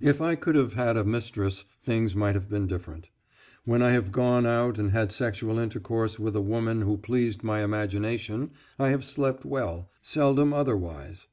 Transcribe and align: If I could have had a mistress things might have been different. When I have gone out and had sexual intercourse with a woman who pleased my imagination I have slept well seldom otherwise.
If 0.00 0.20
I 0.20 0.36
could 0.36 0.54
have 0.54 0.74
had 0.74 0.96
a 0.96 1.02
mistress 1.02 1.64
things 1.82 2.14
might 2.14 2.36
have 2.36 2.48
been 2.48 2.68
different. 2.68 3.08
When 3.64 3.82
I 3.82 3.90
have 3.90 4.12
gone 4.12 4.46
out 4.46 4.78
and 4.78 4.92
had 4.92 5.10
sexual 5.10 5.58
intercourse 5.58 6.20
with 6.20 6.36
a 6.36 6.40
woman 6.40 6.82
who 6.82 6.96
pleased 6.96 7.42
my 7.42 7.64
imagination 7.64 8.52
I 8.78 8.90
have 8.90 9.02
slept 9.04 9.44
well 9.44 9.90
seldom 10.00 10.52
otherwise. 10.52 11.26